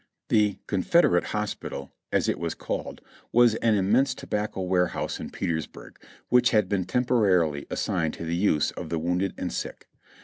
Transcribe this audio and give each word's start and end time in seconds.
The 0.29 0.57
"Confederate 0.65 1.25
Hospital," 1.25 1.91
as 2.11 2.27
it 2.27 2.39
was 2.39 2.55
called, 2.55 3.01
was 3.31 3.53
an 3.57 3.75
immense 3.75 4.15
tobacco 4.15 4.61
warehouse 4.61 5.19
in 5.19 5.29
Petersburg, 5.29 6.03
which 6.29 6.49
had 6.49 6.67
been 6.67 6.85
temporarily 6.85 7.67
assigned 7.69 8.15
to 8.15 8.25
the 8.25 8.35
use 8.35 8.71
of 8.71 8.89
the 8.89 8.97
wounded 8.97 9.35
and 9.37 9.53
sick. 9.53 9.85